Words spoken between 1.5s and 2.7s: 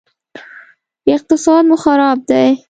مو خراب دی